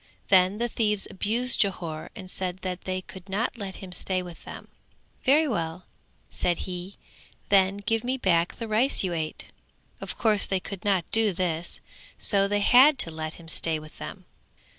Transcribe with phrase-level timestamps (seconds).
[0.29, 4.45] Then the thieves abused Jhore and said that they could not let him stay with
[4.45, 4.67] them:
[5.25, 5.85] "Very well",
[6.31, 6.97] said he,
[7.49, 9.51] "then give me back the rice you ate."
[10.01, 11.81] Of course they could not do this.
[12.17, 14.25] So they had to let him stay with them.